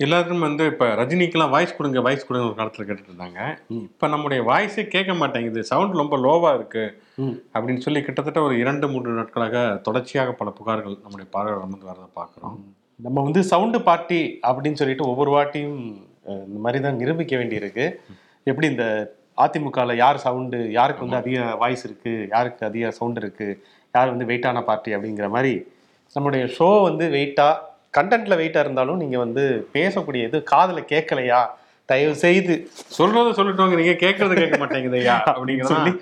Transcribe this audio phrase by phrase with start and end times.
[0.00, 3.38] எல்லாருக்கும் வந்து இப்போ ரஜினிக்கெல்லாம் வாய்ஸ் கொடுங்க வாய்ஸ் கொடுங்க ஒரு காலத்தில் கேட்டுட்டு இருந்தாங்க
[3.76, 5.60] இப்போ நம்முடைய வாய்ஸே கேட்க மாட்டேங்குது.
[5.60, 6.84] சவுண்ட் ரொம்ப லோவாக இருக்கு.
[7.16, 7.36] ம்.
[7.54, 12.56] அப்படின்னு சொல்லி கிட்டத்தட்ட ஒரு இரண்டு மூன்று நாட்களாக தொடர்ச்சியாக பல புகார்கள் நம்முடைய பார்வையாளர் வந்து வரதை பார்க்குறோம்.
[13.00, 15.80] நம்ம வந்து சவுண்டு பார்ட்டி அப்படின்னு சொல்லிட்டு ஒவ்வொரு வாட்டியும்
[16.46, 17.86] இந்த மாதிரி தான் நிரூபிக்க வேண்டியிருக்கு.
[18.46, 18.84] எப்படி இந்த
[19.38, 23.48] அதிமுகவில் யார் சவுண்டு யாருக்கு வந்து அதிக வாய்ஸ் இருக்கு யாருக்கு அதிக சவுண்ட் இருக்கு
[23.94, 25.54] யார் வந்து வெயிட்டான பார்ட்டி அப்படிங்கிற மாதிரி
[26.16, 27.48] நம்முடைய ஷோ வந்து வெயிட்டா
[27.98, 29.44] கண்டென்ட்ல வெயிட்டா இருந்தாலும் நீங்க வந்து
[29.76, 31.40] பேசக்கூடிய இது காதுல கேட்கலையா
[31.88, 32.54] தயவு செய்து.
[32.96, 35.92] சொல்றதை சொல்லிட்டோங்க நீங்க கேட்கறது கேட்க மாட்டேங்குது ஐயா அப்படிங்கிற சொல்லி.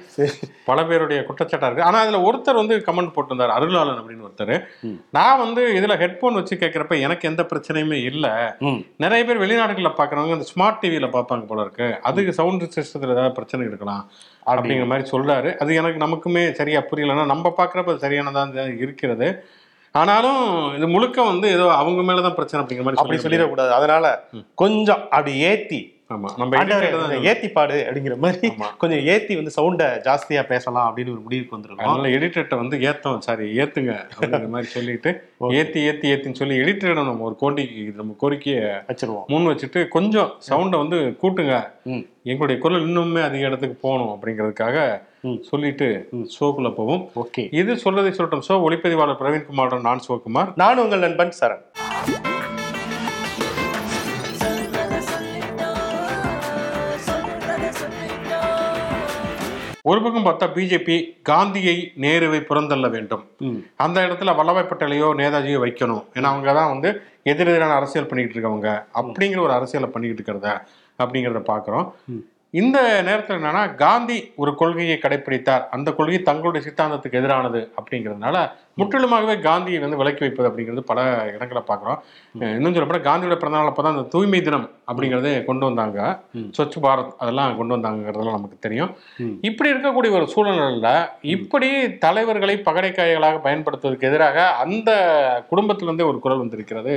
[0.69, 1.85] பல பேருடைய குற்றச்சாட்டா இருக்கு.
[1.88, 4.52] ஆனா அதுல ஒருத்தர் வந்து கமெண்ட் போட்டிருந்தார் அருளாளன் அப்படின்னு ஒருத்தர்.
[5.16, 8.27] நான் வந்து இதுல ஹெட்போன் வச்சு கேட்கறப்ப எனக்கு எந்த பிரச்சனையுமே இல்ல.
[9.05, 11.88] நிறைய பேர் வெளிநாடுகள்ல பாக்குறவங்க இந்த ஸ்மார்ட் டிவியில பார்ப்பாங்க போல இருக்கு.
[12.11, 14.02] அதுக்கு சவுண்ட் சிஸ்டத்துல ஏதாவது பிரச்சனை இருக்கலாம்
[14.47, 15.52] அப்படிங்கிற மாதிரி சொல்றாரு.
[15.65, 19.29] அது எனக்கு நமக்குமே சரியா புரியலன்னா நம்ம பாக்குறப்ப அது சரியானதா தான் இருக்கிறது.
[19.98, 20.45] ஆனாலும்
[20.77, 23.73] இது முழுக்க வந்து ஏதோ அவங்க மேலதான் பிரச்சனை அப்படிங்கிற மாதிரி அப்படி சொல்லி சொல்லிடக்கூடாது.
[23.79, 24.07] அதனால
[24.62, 25.80] கொஞ்சம் அப்படி ஏத்தி
[26.15, 28.49] ஆமா நம்ம தான் ஏத்தி பாடு அப்படிங்கிற மாதிரி.
[28.80, 31.87] கொஞ்சம் ஏத்தி வந்து சவுண்ட ஜாஸ்தியா பேசலாம் அப்படின்னு ஒரு முடிவுக்கு வந்திருக்கோம்.
[31.93, 33.23] அதனால எடிட்டர்கிட்ட வந்து ஏத்தோம்.
[33.27, 35.13] சாரி ஏத்துங்க அப்படிங்கிற மாதிரி சொல்லிட்டு
[35.60, 37.65] ஏத்தி ஏத்தி ஏத்தின்னு சொல்லி எடிட்டரிடம் நம்ம ஒரு கோடி
[38.01, 39.27] நம்ம கோரிக்கையை வச்சிருவோம்.
[39.35, 41.57] முன் வச்சுட்டு கொஞ்சம் சவுண்டை வந்து கூட்டுங்க.
[42.33, 44.79] எங்களுடைய குரல் இன்னுமே அதிக இடத்துக்கு போகணும் அப்படிங்கிறதுக்காக.
[45.51, 45.89] சொல்லிட்டு
[46.37, 47.03] ஷோக்குள்ள போவோம்.
[47.23, 47.43] ஓகே.
[47.61, 48.47] இது சொல்றதை சொல்லட்டும்.
[48.49, 50.53] ஷோ ஒளிப்பதிவாளர் பிரவீன்குமார் நான் சிவகுமார்.
[50.63, 51.65] நான் உங்கள் நண்பன் சரண்.
[59.91, 60.95] ஒரு பக்கம் பார்த்தா பிஜேபி
[61.29, 63.25] காந்தியை நேருவை புறந்தள்ள வேண்டும்.
[63.85, 66.05] அந்த இடத்துல வல்லபாய் பட்டேலையோ நேதாஜியோ வைக்கணும்.
[66.17, 66.91] ஏன்னா அவங்க தான் வந்து
[67.33, 68.71] எதிரெதிரான அரசியல் பண்ணிக்கிட்டு இருக்கவங்க.
[69.00, 70.49] அப்படிங்கிற ஒரு அரசியலை பண்ணிக்கிட்டு இருக்கிறத
[71.03, 71.87] அப்படிங்கிறத பார்க்குறோம்.
[72.55, 78.37] இந்த நேரத்தில் என்னன்னா காந்தி ஒரு கொள்கையை கடைபிடித்தார் அந்த கொள்கை தங்களுடைய சித்தாந்தத்துக்கு எதிரானது அப்படிங்கிறதுனால
[78.81, 81.00] முற்றிலுமாகவே காந்தியை வந்து விலக்கி வைப்பது அப்படிங்கிறது பல
[81.34, 81.99] இடங்களை பார்க்குறோம்.
[82.56, 85.99] இன்னும் சொல்லப்போனால் காந்தியோட பிறந்தநாள் அப்போ தான் அந்த தூய்மை தினம் அப்படிங்கிறதே கொண்டு வந்தாங்க.
[86.56, 88.91] ஸ்வச் பாரத் அதெல்லாம் கொண்டு வந்தாங்கிறதெல்லாம் நமக்கு தெரியும்.
[89.49, 90.91] இப்படி இருக்கக்கூடிய ஒரு சூழ்நிலையில
[91.34, 91.71] இப்படி
[92.05, 94.91] தலைவர்களை பகடைக்காய்களாக பயன்படுத்துவதற்கு எதிராக அந்த
[95.51, 96.97] குடும்பத்திலிருந்தே ஒரு குரல் வந்திருக்கிறது.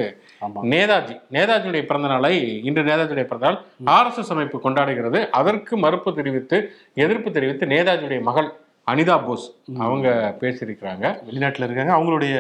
[0.74, 2.34] நேதாஜி நேதாஜியுடைய பிறந்த நாளை
[2.70, 3.60] இன்று நேதாஜியுடைய பிறந்தநாள்
[3.98, 5.22] ஆர்எஸ்எஸ் அமைப்பு கொண்டாடுகிறது.
[5.42, 6.60] அதற்கு மறுப்பு தெரிவித்து
[7.06, 8.50] எதிர்ப்பு தெரிவித்து நேதாஜியுடைய மகள்
[8.88, 9.46] அனிதா போஸ்
[9.86, 10.10] அவங்க
[10.42, 12.36] பேசியிருக்கிறாங்க வெளிநாட்டுல இருக்காங்க அவங்களுடைய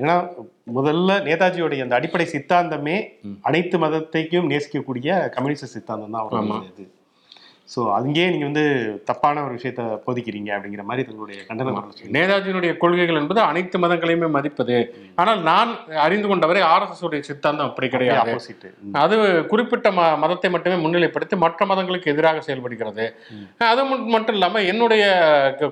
[0.00, 0.14] ஏன்னா
[0.76, 2.94] முதல்ல நேதாஜியோடைய அந்த அடிப்படை சித்தாந்தமே.
[3.48, 6.22] அனைத்து மதத்தையும் நேசிக்கக்கூடிய கம்யூனிஸ்ட் சித்தாந்தம் தான்.
[6.22, 6.84] அவருடைய இது
[7.76, 8.64] ஸோ அங்கேயே நீங்க வந்து
[9.04, 14.30] தப்பான ஒரு விஷயத்த போதிக்கிறீங்க அப்படிங்கிற மாதிரி தங்களுடைய கண்டன குரல் சொல்லி நேதாஜியினுடைய கொள்கைகள் என்பது அனைத்து மதங்களையுமே
[14.30, 14.94] மதிப்பது.
[15.14, 18.32] ஆனால் நான் அறிந்து கொண்டவரை ஆர்எஸ்எஸ் உடைய சித்தாந்தம் அப்படி கிடையாது.
[18.92, 23.14] அது குறிப்பிட்ட ம மதத்தை மட்டுமே முன்னிலைப்படுத்தி மற்ற மதங்களுக்கு எதிராக செயல்படுகிறது.
[23.58, 25.04] அது மட்- மட்டும் இல்லாம என்னுடைய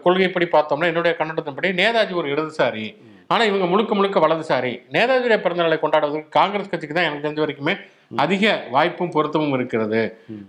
[0.02, 2.96] கொள்கைப்படி பார்த்தோம்னா என்னுடைய கண்ணோட்டத்தின்படி நேதாஜி ஒரு இடதுசாரி.
[3.26, 4.82] ஆனா இவங்க முழுக்க முழுக்க வலதுசாரி.
[4.92, 7.76] நேதாஜியுடைய பிறந்தநாளை கொண்டாடுவதற்கு காங்கிரஸ் கட்சிக்கு தான் எனக்கு தெரிஞ்ச வரைக்குமே
[8.22, 10.00] அதிக வாய்ப்பும் பொருத்தமும் இருக்கிறது.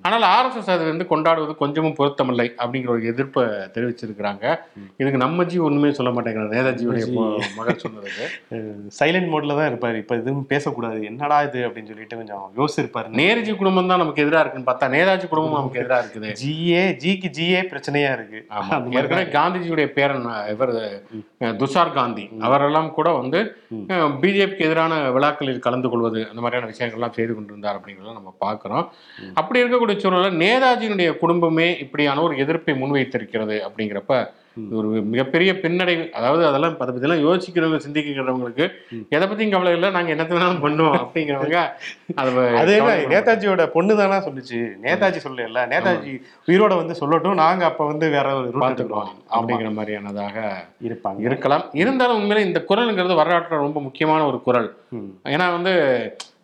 [0.07, 3.43] ஆனால் ஆர்எஸ்எஸ் அது வந்து கொண்டாடுவது கொஞ்சமும் பொருத்தமில்லை அப்படிங்கிற ஒரு எதிர்ப்பை
[3.75, 4.43] தெரிவிச்சிருக்கிறாங்க.
[5.01, 6.53] இதுக்கு நம்ம ஜி ஒண்ணுமே சொல்ல மாட்டேங்கிறார்.
[6.55, 7.05] நேதாஜியுடைய
[7.57, 8.25] மகள் சொன்னதுக்கு.
[8.99, 9.99] சைலண்ட் மோட்ல தான் இருப்பாரு.
[10.03, 10.99] இப்ப எதுவும் பேசக்கூடாது.
[11.11, 13.09] என்னடா இது அப்படின்னு சொல்லிட்டு கொஞ்சம் யோசிச்சிருப்பாரு.
[13.21, 16.31] நேருஜி குடும்பம் தான் நமக்கு எதிராக இருக்குன்னு பார்த்தா நேதாஜி குடும்பம் நமக்கு எதிராக இருக்குது.
[16.43, 18.41] ஜிஏ ஜிக்கு ஜிஏ பிரச்சனையா இருக்கு.
[18.97, 20.75] ஏற்கனவே காந்திஜியுடைய பேரன் இவர்
[21.61, 22.27] துஷார் காந்தி.
[22.47, 23.41] அவரெல்லாம் கூட வந்து.
[24.21, 28.87] பிஜேபிக்கு எதிரான விழாக்களில் கலந்து கொள்வது அந்த மாதிரியான விஷயங்கள்லாம் செய்து கொண்டிருந்தார் அப்படிங்கிறத நம்ம பார்க்கிறோம்.
[29.41, 34.23] அப்படி இருக்கக்கூடிய சூழலில் நேதாஜியினுடைய குடும்பமே இப்படியான ஒரு எதிர்ப்பை முன்வைத்திருக்கிறது அப்படிங்கிறப்ப
[34.77, 38.65] ஒரு மிகப்பெரிய பின்னடைவு அதாவது அதெல்லாம் அதை பற்றிலாம் யோசிக்கிறவங்க சிந்திக்கிறவங்களுக்கு.
[39.15, 41.57] எதை பற்றியும் கவலை இல்லை நாங்கள் என்னத்தை வேணாலும் பண்ணுவோம் அப்படிங்கிறவங்க
[42.21, 44.59] அதை அது என்ன நேதாஜியோட பொண்ணு தானா சொல்லுச்சு.
[44.85, 46.13] நேதாஜி சொல்லல நேதாஜி
[46.49, 50.37] உயிரோட வந்து சொல்லட்டும் நாங்க அப்ப வந்து வேற ஒரு பார்த்துக்கிறோம் அப்படிங்கிற மாதிரியானதாக
[50.87, 51.19] இருப்பாங்க.
[51.27, 51.65] இருக்கலாம்.
[51.81, 54.69] இருந்தாலும் உண்மையிலே இந்த குரலுங்கிறது வரலாற்றில் ரொம்ப முக்கியமான ஒரு குரல்.
[55.33, 55.73] ஏன்னா வந்து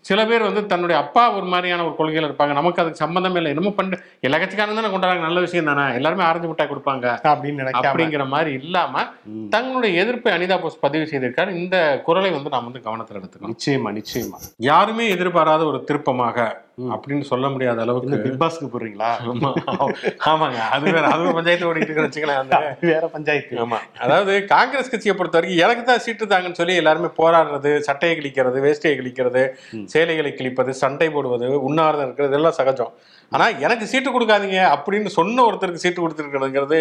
[0.02, 2.54] சில பேர் வந்து தன்னுடைய அப்பா ஒரு மாதிரியான ஒரு கொள்கையில் இருப்பாங்க.
[2.54, 3.46] நமக்கு அதுக்கு சம்மந்தமே இல்லை.
[3.46, 5.20] என்னமோ பண்ணு எல்லா தானே கொண்டாடுறாங்க.
[5.20, 5.94] நல்ல விஷயம் தானே.
[5.94, 7.06] எல்லாருமே ஆரஞ்சு மிட்டாய் கொடுப்பாங்க.
[7.24, 7.82] அப்படின்னு நினைக்காம.
[7.82, 9.06] அப்படிங்கிற மாதிரி இல்லாம.
[9.50, 11.50] தங்களுடைய எதிர்ப்பை அனிதா போஸ் பதிவு செய்திருக்கார்.
[11.50, 13.56] இந்த குரலை வந்து நாம் வந்து கவனத்தில் எடுத்துக்கணும்.
[13.56, 14.38] நிச்சயமா நிச்சயமா.
[14.58, 16.62] யாருமே எதிர்பாராத ஒரு திருப்பமாக.
[16.90, 19.10] அப்படின்னு சொல்ல முடியாத அளவுக்கு பிக் பாஸ்க்கு போடுறீங்களா?
[19.32, 19.50] ஆமா.
[20.32, 20.60] ஆமாங்க.
[20.72, 23.56] அது வேற அது பஞ்சாயத்து ஓடிட்டு இருக்கு வச்சுக்கலாம் அந்த வேற பஞ்சாயத்து.
[23.58, 23.80] ஆமா.
[24.00, 28.96] அதாவது காங்கிரஸ் கட்சியை பொறுத்த வரைக்கும் எனக்கு தான் சீட்டு தாங்கன்னு சொல்லி எல்லாருமே போராடுறது சட்டையை கிழிக்கிறது வேஷ்டியை
[29.00, 29.44] கிழிக்கிறது.
[29.88, 32.94] சேலைகளை கிழிப்பது சண்டை போடுவது உண்ணாவிரதம் இருக்கிறது எல்லாம் சகஜம்.
[33.32, 36.80] ஆனா எனக்கு சீட்டு கொடுக்காதீங்க அப்படின்னு சொன்ன ஒருத்தருக்கு சீட்டு கொடுத்துருக்கிறதுங்கிறது.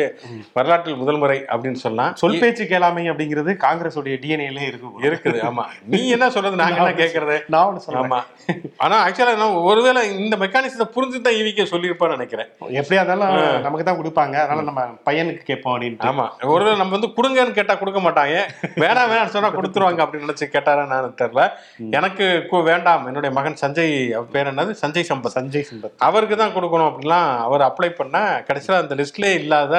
[0.52, 4.88] வரலாற்றில் முதல் முறை அப்படின்னு சொல்லலாம் சொல் பேச்சு கேளாமை அப்படிங்கிறது காங்கிரஸ் உடைய டிஎன்ஏல இருக்கு.
[5.08, 5.38] இருக்குது.
[5.50, 5.64] ஆமா.
[5.84, 6.56] நீ என்ன சொல்றது?
[6.56, 8.10] நாங்க என்ன கேட்கறது நான் ஒண்ணு சொல்றேன்.
[8.10, 8.20] ஆமா.
[8.76, 12.48] ஆனா ஆக்சுவலா என்ன ஒருவேளை இந்த மெக்கானிசத்தை புரிஞ்சு தான் ஈவிக்கே சொல்லியிருப்பான்னு நினைக்கிறேன்.
[12.80, 14.34] எப்படியா இருந்தாலும் நமக்கு தான் கொடுப்பாங்க.
[14.34, 16.08] அதனால நம்ம பையனுக்கு கேட்போம் அப்படின்ட்டு.
[16.12, 16.26] ஆமா.
[16.54, 18.36] ஒருவேளை நம்ம வந்து கொடுங்கன்னு கேட்டா கொடுக்க மாட்டாங்க.
[18.84, 21.48] வேணாம் வேணாம் சொன்னா கொடுத்துருவாங்க அப்படின்னு நினைச்சு கேட்டாரா நான் தெரியல.
[21.90, 23.06] எனக்கு வேண்டாம்.
[23.06, 24.74] என்னுடைய மகன் சஞ்சய் பேர் என்னது?
[24.82, 25.36] சஞ்சய் சம்பத்.
[25.38, 25.96] சஞ்சய் சம்பத்.
[25.98, 28.16] அவருக்கு தான் கொடுக்கணும் அப்படிலாம் அவர் அப்ளை பண்ண
[28.48, 29.74] கடைசியில் அந்த லிஸ்ட்லேயே இல்லாத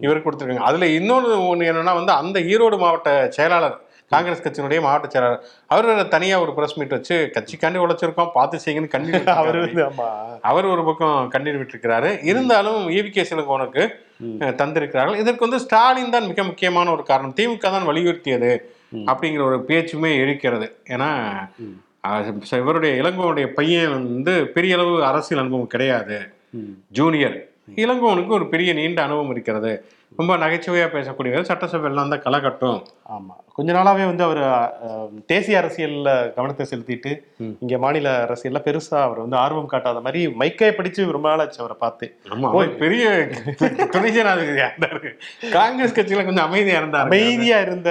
[0.00, 0.68] இவருக்கு கொடுத்துருக்காங்க.
[0.68, 3.78] அதுல இன்னொரு ஒன்று என்னன்னா வந்து அந்த ஈரோடு மாவட்ட செயலாளர்
[4.12, 8.94] காங்கிரஸ் கட்சியினுடைய மாவட்ட செயலாளர் அவர் வேற தனியா ஒரு பிரஸ் மீட் வச்சு கட்சிக்காண்டி உழைச்சிருக்கோம் பார்த்து செய்யுங்கன்னு
[8.94, 10.08] கண்ணீர் அவர் அவர் வந்து ஆமா.
[10.44, 12.10] அவர் ஒரு பக்கம் கண்ணீர் விட்டிருக்கிறாரு.
[12.30, 13.82] இருந்தாலும் ஈவிகே சிலங்கோனுக்கு
[14.42, 15.20] அஹ், தந்திருக்கிறார்கள்.
[15.22, 17.34] இதற்கு வந்து ஸ்டாலின் தான் மிக முக்கியமான ஒரு காரணம்.
[17.38, 18.52] திமுக தான் வலியுறுத்தியது
[19.06, 20.66] அப்படிங்கிற ஒரு பேச்சுமே இருக்கிறது.
[20.90, 21.10] ஏன்னா
[22.50, 26.18] இவருடைய இளங்கோனுடைய பையன் வந்து பெரிய அளவு அரசியல் அனுபவம் கிடையாது.
[26.90, 29.72] ஜூனியர் இளங்கோவனுக்கு ஒரு பெரிய நீண்ட அனுபவம் இருக்கிறது.
[30.18, 32.80] ரொம்ப நகைச்சுவையா பேசக்கூடியவர் சட்டசபையெல்லாம் தான் களை கட்டும்.
[33.16, 33.34] ஆமா.
[33.56, 34.40] கொஞ்ச நாளாவே வந்து அவர்
[35.32, 37.12] தேசிய அரசியல்ல கவனத்தை செலுத்திட்டு.
[37.64, 41.76] இங்க மாநில அரசியல்ல பெருசா அவர் வந்து ஆர்வம் காட்டாத மாதிரி மைக்கை படிச்சு ரொம்ப நாள் ஆச்சு அவரை
[41.84, 42.08] பார்த்து.
[42.34, 43.06] ஆமா அவர் பெரிய
[45.56, 47.08] காங்கிரஸ் கட்சியில கொஞ்சம் அமைதியா இருந்தாரு.
[47.10, 47.90] அமைதியா இருந்த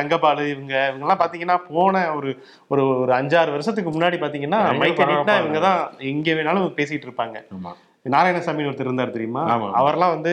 [0.00, 2.32] தங்கபாலு இவங்க இவங்க எல்லாம் பாத்தீங்கன்னா போன ஒரு
[2.72, 5.80] ஒரு ஒரு அஞ்சாறு வருஷத்துக்கு முன்னாடி பாத்தீங்கன்னா மைக்கை நீட்டினா இவங்க தான்
[6.14, 7.38] எங்க வேணாலும் பேசிட்டு இருப்பாங்க.
[7.58, 7.74] ஆமா.
[8.06, 9.40] நாராயணசாமி ஒருத்தர் இருந்தார் தெரியுமா.
[9.80, 10.30] அவர்லாம் வந்து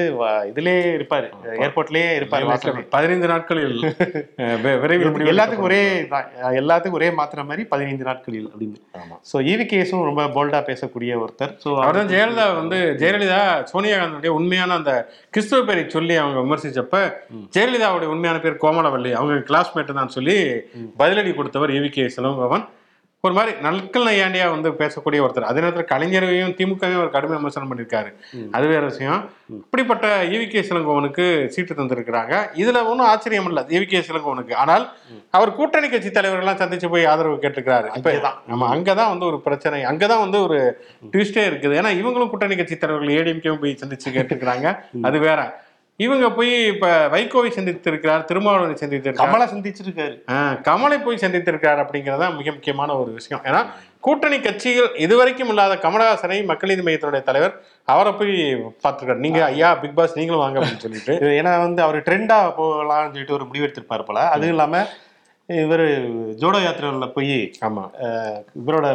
[0.49, 1.27] இதுலயே இருப்பாரு.
[1.65, 2.45] ஏர்போர்ட்லயே இருப்பாரு.
[2.95, 3.75] பதினைந்து நாட்களில்
[4.83, 5.81] விரைவில் எல்லாத்துக்கும் ஒரே.
[6.61, 8.77] எல்லாத்துக்கும் ஒரே மாத்திர மாதிரி பதினைந்து நாட்களில் அப்படின்னு.
[9.31, 11.53] ஸோ ஈவி கேஸும் ரொம்ப போல்டா பேசக்கூடிய ஒருத்தர்.
[11.65, 13.41] ஸோ அவர் தான் ஜெயலலிதா வந்து ஜெயலலிதா
[13.73, 14.93] சோனியா காந்தியுடைய உண்மையான அந்த
[15.33, 17.03] கிறிஸ்துவ பேரை சொல்லி அவங்க விமர்சிச்சப்ப
[17.57, 19.13] ஜெயலலிதாவுடைய உண்மையான பேர் கோமலவல்லி.
[19.19, 20.39] அவங்க கிளாஸ்மேட் தான் சொல்லி
[21.03, 22.65] பதிலடி கொடுத்தவர் ஏவி கே சிலம்பவன்
[23.21, 25.47] ஒரு மாதிரி நல்கல் நையாண்டியா வந்து பேசக்கூடிய ஒருத்தர்.
[25.49, 28.09] அதே நேரத்தில் கலைஞரையும் திமுகவையும் ஒரு கடுமை விமர்சனம் பண்ணியிருக்காரு.
[28.51, 29.29] அது வேற விஷயம்.
[29.49, 32.33] இப்படிப்பட்ட ஈவி கே சிலங்கோவனுக்கு சீட்டு தந்திருக்கிறாங்க.
[32.53, 34.53] இதுல ஒன்றும் ஆச்சரியம் இல்லை ஈவி கே சிலங்கோவனுக்கு.
[34.53, 34.89] ஆனால்
[35.31, 38.37] அவர் கூட்டணி கட்சி தலைவர்கள்லாம் சந்திச்சு போய் ஆதரவு கேட்டிருக்கிறாரு இப்ப அங்கேதான்.
[38.53, 40.59] ஆமா அங்கதான் வந்து ஒரு பிரச்சனை அங்கதான் வந்து ஒரு
[41.11, 41.77] ட்விஸ்டே இருக்குது.
[41.81, 45.65] ஏன்னா இவங்களும் கூட்டணி கட்சி தலைவர்கள் ஏடிஎம்கேவும் போய் சந்திச்சு கேட்டிருக்கிறாங்க அது வேற.
[45.99, 49.21] இவங்க போய் இப்ப வைகோவை சந்தித்திருக்கிறார் திருமாவளவனை சந்தித்திருக்கிறார்.
[49.23, 50.15] கமலை சந்திச்சிருக்காரு.
[50.67, 53.41] கமலை போய் சந்தித்திருக்கிறார் அப்படிங்கிறது தான் மிக முக்கியமான ஒரு விஷயம்.
[53.47, 53.61] ஏன்னா
[54.03, 57.55] கூட்டணி கட்சிகள் இதுவரைக்கும் இல்லாத கமலஹாசனை மக்கள் நீதி மையத்தினுடைய தலைவர்
[57.87, 58.35] அவரை போய்
[58.83, 59.23] பார்த்திருக்காரு.
[59.25, 61.13] நீங்க ஐயா பிக் பாஸ் நீங்களும் வாங்க அப்படின்னு சொல்லிட்டு.
[61.39, 64.21] ஏன்னா வந்து அவர் ட்ரெண்டா போகலாம்னு சொல்லிட்டு ஒரு முடிவு எடுத்திருப்பாரு போல.
[64.33, 64.83] அதுவும் இல்லாம
[65.49, 65.83] இவர்
[66.39, 67.35] ஜோடோ யாத்திரையில் போய்
[67.65, 67.83] ஆமா.
[68.05, 68.87] அஹ், இவரோட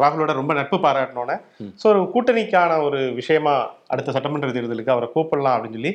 [0.00, 1.36] ராகுலோட ரொம்ப நட்பு பாராட்டினோன்னே
[1.80, 3.54] ஸோ ஒரு கூட்டணிக்கான ஒரு விஷயமா
[3.88, 5.92] அடுத்த சட்டமன்ற தேர்தலுக்கு அவரை கூப்பிடலாம் அப்படின்னு சொல்லி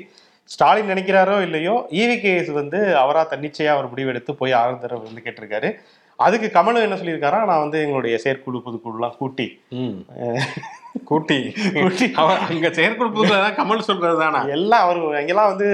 [0.50, 5.70] ஸ்டாலின் நினைக்கிறாரோ இல்லையோ ஈவி கேஸ் வந்து அவரா தன்னிச்சையா ஒரு முடிவெடுத்து போய் ஆதரவு வந்து கேட்டிருக்காரு.
[6.20, 9.48] அதுக்கு கமலும் என்ன சொல்லியிருக்காரா நான் வந்து எங்களுடைய செயற்குழு பொதுக்குழுலாம் கூட்டி
[9.80, 9.96] ம்.
[11.10, 11.38] கூட்டி
[12.22, 14.40] அவர் அங்க செயற்குழு தான் கமல் சொல்றது தானே?
[14.56, 15.70] எல்லாம் அவர் அங்கெல்லாம் வந்து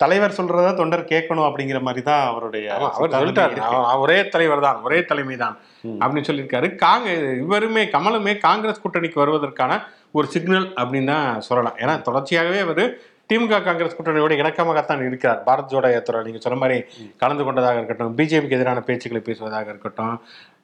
[0.00, 3.56] தலைவர் சொல்றத தொண்டர் கேட்கணும் அப்படிங்கிற மாதிரி தான் அவருடைய அவர் சொல்லிட்டாரு.
[4.04, 5.56] ஒரே தலைவர் தான் ஒரே தலைமை தான்
[6.00, 6.68] அப்படின்னு சொல்லியிருக்காரு.
[6.84, 7.08] காங்க
[7.42, 9.72] இவருமே கமலுமே காங்கிரஸ் கூட்டணிக்கு வருவதற்கான
[10.14, 11.78] ஒரு சிக்னல் அப்படின்னு தான் சொல்லலாம்.
[11.82, 12.84] ஏன்னா தொடர்ச்சியாகவே அவர்
[13.32, 15.42] திமுக காங்கிரஸ் கூட்டணியோட இணக்கமாகத்தான் இருக்கிறார்.
[15.48, 16.78] பாரத் ஜோடோ யாத்திரா நீங்கள் சொன்ன மாதிரி
[17.24, 20.16] கலந்து கொண்டதாக இருக்கட்டும் பிஜேபிக்கு எதிரான பேச்சுக்களை பேசுவதாக இருக்கட்டும்.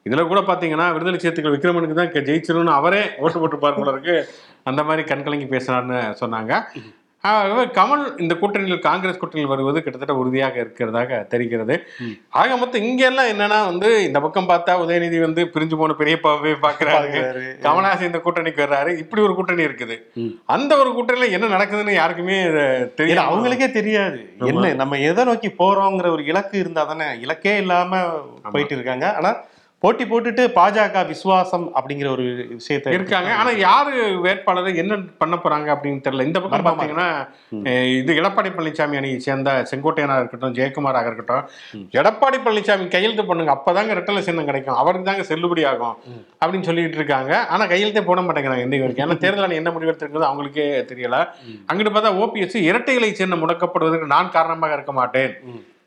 [0.07, 4.15] இதில் கூட பார்த்தீங்கன்னா விடுதலை சேர்த்துக்கள் விக்ரமனுக்கு தான் ஜெயிச்சிரும்னு அவரே ஓட்டு போட்டு போல
[4.69, 6.53] அந்த மாதிரி கண்கலங்கி பேசினார்னு சொன்னாங்க.
[7.77, 11.75] கமல் இந்த கூட்டணியில் காங்கிரஸ் கூட்டணியில் வருவது கிட்டத்தட்ட உறுதியாக இருக்கிறதாக தெரிகிறது.
[12.41, 17.21] ஆக மொத்தம் இங்க எல்லாம் என்னன்னா வந்து இந்த பக்கம் பார்த்தா உதயநிதி வந்து பிரிஞ்சு போன பெரியப்பாவே பாக்குறாரு.
[17.65, 18.93] கமலஹாசன் இந்த கூட்டணிக்கு வர்றாரு.
[19.03, 19.97] இப்படி ஒரு கூட்டணி இருக்குது.
[20.57, 22.39] அந்த ஒரு கூட்டணியில என்ன நடக்குதுன்னு யாருக்குமே
[23.01, 24.19] தெரியல அவங்களுக்கே தெரியாது.
[24.51, 28.01] என்ன நம்ம எதை நோக்கி போறோங்கிற ஒரு இலக்கு இருந்தா தானே இலக்கே இல்லாம
[28.55, 29.07] போயிட்டு இருக்காங்க.
[29.19, 29.31] ஆனா
[29.83, 32.25] போட்டி போட்டுட்டு பாஜக விசுவாசம் அப்படிங்கிற ஒரு
[32.57, 33.93] விஷயத்தை இருக்காங்க ஆனா யாரு
[34.25, 36.25] வேட்பாளர் என்ன பண்ண போறாங்க அப்படின்னு தெரியல.
[36.29, 37.07] இந்த பக்கம் பாத்தீங்கன்னா
[37.99, 41.45] இது எடப்பாடி பழனிசாமி அணியை சேர்ந்த செங்கோட்டையனா இருக்கட்டும் ஜெயக்குமாராக இருக்கட்டும்
[41.99, 44.77] எடப்பாடி பழனிசாமி கையெழுத்து பண்ணுங்க அப்பதாங்க ரெட்டலை சின்னம் கிடைக்கும்.
[44.83, 45.95] அவருக்கு தாங்க செல்லுபடி ஆகும்
[46.41, 47.33] அப்படின்னு சொல்லிட்டு இருக்காங்க.
[47.53, 49.07] ஆனா கையெழுத்தே போட மாட்டேங்கிறாங்க இன்னைக்கு வரைக்கும்.
[49.07, 51.17] ஏன்னா தேர்தல் ஆணையம் என்ன முடிவெடுத்திருக்கிறது அவங்களுக்கே தெரியல.
[51.69, 55.33] அங்கிட்டு பார்த்தா ஓபிஎஸ் இரட்டைகளை சின்னம் முடக்கப்படுவதற்கு நான் காரணமாக இருக்க மாட்டேன்.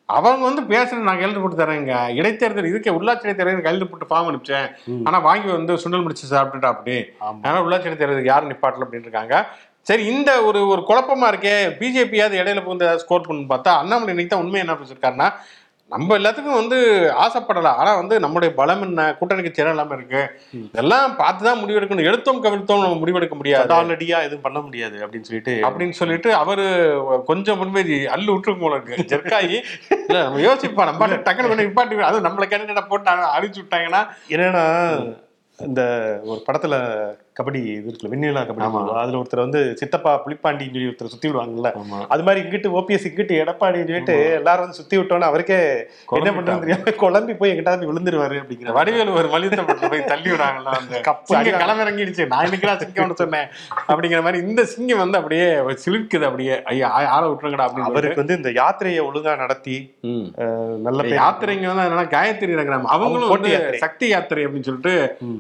[0.08, 1.92] அவங்க வந்து பேசுறது நான் கையெழுத்து போட்டு தரேங்க.
[2.18, 4.68] இடைத்தேர்தல் இதுக்கே உள்ளாட்சி இடைத்தேர்தல் கையெழுத்து போட்டு ஃபார்ம் அனுப்பிச்சேன்.
[5.08, 6.96] ஆனா வாங்கி வந்து சுண்டல் முடிச்சு சாப்பிட்டுட்டா அப்படி.
[7.28, 9.36] அதனால உள்ளாட்சி இடைத்தேர்தல் யாரும் நிப்பாட்டல அப்படின்னு இருக்காங்க.
[9.88, 11.54] சரி இந்த ஒரு ஒரு குழப்பமா இருக்கே.
[11.78, 15.28] பிஜேபியாவது இடையில புகுந்து ஸ்கோர் பண்ணு பார்த்தா அண்ணாமலை இன்னைக்கு தான் உண்மை என்ன பேசியிருக்காருன்னா
[15.92, 16.78] நம்ம எல்லாத்துக்கும் வந்து
[17.24, 17.78] ஆசைப்படலாம்.
[17.80, 20.22] ஆனா வந்து நம்முடைய பலம் என்ன கூட்டணி கட்சி இல்லாம இருக்கு.
[20.68, 23.74] இதெல்லாம் பார்த்து தான் முடிவெடுக்கணும் எடுத்தோம் கவிழ்த்தோம் நம்ம முடிவெடுக்க முடியாது.
[23.78, 26.66] ஆல்ரெடியா எதுவும் பண்ண முடியாது அப்படின்னு சொல்லிட்டு அப்படின்னு சொல்லிட்டு அவரு
[27.30, 29.08] கொஞ்சம் முன்வேதி அள்ளு விட்டுருக்கு போல இருக்கு.
[29.12, 29.56] ஜெர்க்காயி
[30.06, 34.02] இல்ல நம்ம யோசிப்பா நம்ம டக்குனு கொண்டு நிப்பாட்டி அது நம்மள கேண்டிடேட் போட்டு அழிச்சு விட்டாங்கன்னா.
[34.34, 34.64] என்னன்னா
[35.58, 35.82] இந்த
[36.30, 36.74] ஒரு படத்துல
[37.36, 38.64] கபடி இது இருக்குல்ல வெண்ணிலா கபடி.
[39.00, 41.68] அதுல ஒருத்தர் வந்து சித்தப்பா புலிப்பாண்டின்னு சொல்லி ஒருத்தர் சுத்தி விடுவாங்கல்ல.
[42.08, 45.58] அது மாதிரி இங்கிட்டு ஓபிஎஸ் இங்கிட்டு எடப்பாடி சொல்லிட்டு எல்லாரும் வந்து சுத்தி விட்டோன்னு அவருக்கே
[46.18, 46.32] என்ன.
[46.32, 51.00] பண்றது தெரியாம குழம்பி போய் எங்கிட்ட போய் விழுந்துருவாரு அப்படிங்கிற வடிவேலு ஒரு மலித்தப்பட்டு போய் தள்ளி விடாங்கல்ல அந்த
[51.08, 52.26] கப்பு சிங்கம் அடி- களமிறங்கிடுச்சு.
[52.26, 53.48] நான் இன்னைக்கு சிங்கம்னு சொன்னேன்
[53.88, 55.46] அப்படிங்கிற மாதிரி இந்த சிங்கம் வந்து அப்படியே
[55.84, 56.56] சிலிர்க்குது அப்படியே.
[56.66, 59.76] ஐயா ஆள விட்டுருங்கடா அப்படின்னு அவருக்கு வந்து இந்த யாத்திரையை ஒழுங்கா நடத்தி
[60.84, 63.30] நல்ல யாத்திரைங்க வந்து என்னன்னா காயத்ரி நகரம் அவங்களும்.
[63.82, 64.94] சக்தி யாத்திரை அப்படின்னு சொல்லிட்டு.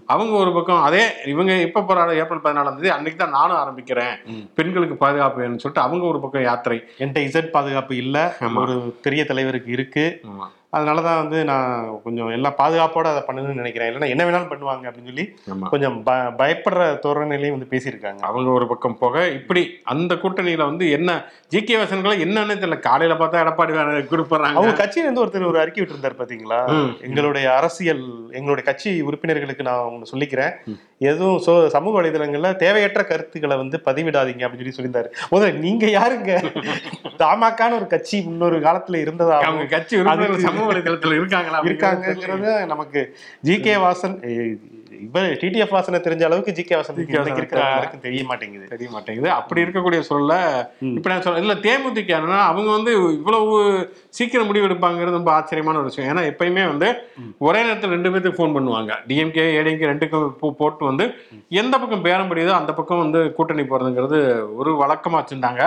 [0.06, 2.88] அவங்க ஒரு பக்கம் அதே இவங்க எப்ப போறாங்க ஏப்ரல் பதினாலாம் தேதி.
[2.88, 4.44] அன்னைக்கு தான் நானும் ஆரம்பிக்கிறேன்.
[4.54, 6.84] பெண்களுக்கு பாதுகாப்பு வேணும்னு சொல்லிட்டு அவங்க ஒரு பக்கம் யாத்திரை.
[6.98, 8.36] என்கிட்ட இசட் பாதுகாப்பு இல்ல.
[8.54, 10.20] ஒரு பெரிய தலைவருக்கு இருக்கு.
[10.72, 13.88] ஆமா அதனாலதான் வந்து நான் கொஞ்சம் எல்லாம் பாதுகாப்போட அதை பண்ணணும்னு நினைக்கிறேன்.
[13.88, 15.24] இல்லைன்னா என்ன வேணாலும் பண்ணுவாங்க அப்படின்னு சொல்லி
[15.70, 18.20] கொஞ்சம் ப- பயப்படுற தோரணையிலையும் வந்து பேசியிருக்காங்க.
[18.22, 21.10] அவங்க ஒரு பக்கம் போக இப்படி அந்த கூட்டணியில வந்து என்ன
[21.48, 22.78] ஜி கே வாசன்களை என்னன்னு தெரியல.
[22.80, 26.60] காலையில பார்த்தா எடப்பாடி வேற கொடுப்படுறாங்க அவங்க கட்சியில இருந்து ஒருத்தர் ஒரு அறிக்கை விட்டிருந்தார் பாத்தீங்களா?
[26.74, 26.90] ம்.
[27.00, 28.02] எங்களுடைய அரசியல்
[28.32, 30.54] எங்களுடைய கட்சி உறுப்பினர்களுக்கு நான் ஒண்ணு சொல்லிக்கிறேன்.
[31.02, 35.08] எதுவும் சோ சமூக வலைதளங்கள்ல தேவையற்ற கருத்துக்களை வந்து பதிவிடாதீங்க அப்படின்னு சொல்லி சொல்லியிருந்தாரு.
[35.32, 36.30] முதல்ல நீங்க யாருங்க?
[37.22, 39.36] தமாக்கான ஒரு கட்சி முன்னொரு காலத்துல இருந்ததா?
[39.42, 39.96] அவங்க கட்சி
[40.62, 43.02] சமூக வலைதளத்துல இருக்காங்களா இருக்காங்கிறது நமக்கு
[43.40, 44.16] ஜி கே வாசன்
[45.04, 48.66] இவர் டிடிஎஃப் வாசனை தெரிஞ்ச அளவுக்கு G K Vasan GK Vasan இருக்கிற யாருக்கும் தெரிய மாட்டேங்குது.
[48.68, 49.30] தெரிய மாட்டேங்குது.
[49.30, 50.34] அப்படி இருக்கக்கூடிய சூழல்ல
[50.80, 50.92] ம்.
[50.96, 53.56] இப்ப நான் சொல்ல இல்ல தேமுதிக அவங்க வந்து இவ்வளவு
[54.08, 56.10] சீக்கிரம் முடிவு எடுப்பாங்கிறது ரொம்ப ஆச்சரியமான ஒரு விஷயம்.
[56.10, 56.88] ஏன்னா எப்பயுமே வந்து
[57.38, 58.92] ஒரே நேரத்தில் ரெண்டு பேருக்கு ஃபோன் பண்ணுவாங்க.
[59.08, 61.06] டிஎம்கே ஏடிஎம்கே ரெண்டுக்கும் போட்டு வந்து
[61.48, 64.20] எந்த பக்கம் பேரம் படியுதோ அந்த பக்கம் வந்து கூட்டணி போறதுங்கிறது
[64.56, 65.62] ஒரு வழக்கமா வச்சிருந்தாங்க.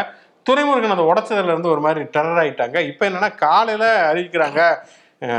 [0.46, 2.78] துறைமுருகன் அதை உடைச்சதுல இருந்து ஒரு மாதிரி டெரர் ஆயிட்டாங்க.
[2.88, 4.62] இப்ப என்னன்னா காலையில அறிவிக்கிறாங்க.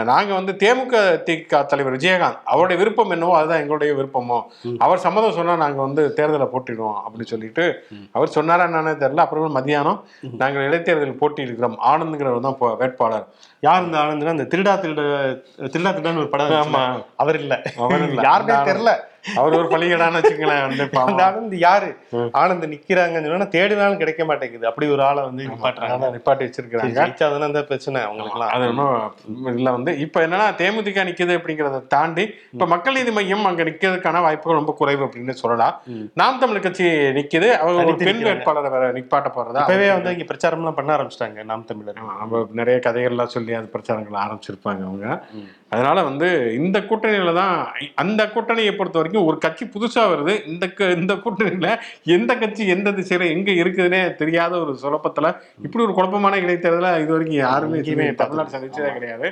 [0.05, 0.95] நாங்க வந்து தேமுக
[1.27, 4.39] திக தலைவர் விஜயகாந்த் அவருடைய விருப்பம் என்னவோ அதுதான் எங்களுடைய விருப்பமோ.
[4.79, 7.65] அவர் சம்மதம் சொன்னா நாங்க வந்து தேர்தலை போட்டிடுவோம் அப்படின்னு சொல்லிட்டு
[8.13, 9.17] அவர் சொன்னாரா என்னன்னே தெரியல.
[9.17, 9.99] அப்புறமா மதியானம்
[10.37, 11.77] நாங்கள் இடைத்தேர்தலில் போட்டியிடுகிறோம்.
[11.91, 13.27] ஆனந்த்ங்கிறவர் தான் வேட்பாளர்.
[13.63, 15.03] யார் இந்த ஆனந்த்னா இந்த திருடா திருட
[15.69, 16.83] திருடா திருடான்னு ஒரு படம் ஆமா.
[17.17, 17.55] அவர் இல்ல.
[17.79, 18.21] அவர் இல்ல.
[18.23, 18.95] யாருமே அந்த தெரியல.
[19.35, 19.69] அவர் ஒரு
[20.63, 21.19] அந்த பாவம்.
[21.19, 21.97] ஆனந்த் யாரு?
[22.13, 24.67] ஆனந்த் நிக்கிறாங்கன்னு சொன்னா தேடினாலும் கிடைக்க மாட்டேங்குது.
[24.67, 26.97] அப்படி ஒரு ஆளை வந்து நிப்பாட்டுறாங்க நிப்பாட்டி வச்சிருக்கிறாங்க.
[26.99, 32.67] ஜெயிச்சாதானே அந்த பிரச்சனை அவங்களுக்குலாம் அது ஒன்றும் இல்லை வந்து இப்போ என்னன்னா தேமுதிக நிக்குது அப்படிங்கிறத தாண்டி இப்போ
[32.67, 35.83] மக்கள் நீதி மையம் அங்க நிக்கிறதுக்கான வாய்ப்புகள் ரொம்ப குறைவு அப்படின்னு சொல்லலாம்.
[36.15, 36.85] நாம் தமிழ் கட்சி
[37.19, 37.51] நிக்குது.
[37.51, 38.23] அவங்க ஒரு பெண்.
[38.23, 39.61] வேட்பாளரை வேற நிப்பாட்ட போறதா?
[39.61, 42.49] இப்பவே வந்து இங்க பிரச்சாரம்லாம் பண்ண ஆரம்பிச்சிட்டாங்க நாம் தமிழர்.
[42.53, 45.25] நிறைய கதைகள்லாம் சொல்லி அது பிரச்சாரங்கள் ஆரம்பிச்சிருப்பாங்க அவங்க.
[45.73, 46.27] அதனால வந்து
[46.59, 47.55] இந்த கூட்டணியில தான்
[47.95, 50.35] அந்த கூட்டணியை பொறுத்த வரைக்கும் ஒரு கட்சி புதுசா வருது.
[50.47, 50.65] இந்த
[50.97, 51.71] இந்த கூட்டணியில
[52.17, 55.31] எந்த கட்சி எந்த திசையில எங்க இருக்குதுன்னே தெரியாத ஒரு சுலப்பத்துல
[55.65, 59.29] இப்படி ஒரு குழப்பமான இடைத்தேர்தல இது வரைக்கும் யாருமே இதுவரை தமிழ்நாடு சந்திச்சதே கிடையாது.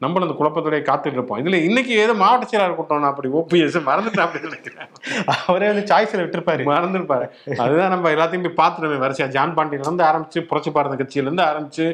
[0.00, 1.40] நம்மளும் அந்த குழப்பத்தோடய காத்துட்டு இருப்போம்.
[1.42, 4.88] இதுல இன்னைக்கு ஏதோ மாவட்ட செயலாளர் கூட்டம் அப்படி ஓபிஎஸ் மறந்துட்டேன் அப்படின்னு நினைக்கிறேன்.
[5.46, 6.64] அவரே வந்து சாய்ஸ்ல விட்டுருப்பாரு.
[6.72, 7.26] மறந்துருப்பாரு.
[7.58, 9.28] அதுதான் நம்ம எல்லாத்தையும் போய் பார்த்துருமே வரிசையா.
[9.28, 11.86] ஜான் பாண்டியில இருந்து ஆரம்பிச்சு புரட்சி பாரத கட்சியில இருந்து ஆரம்பிச்சு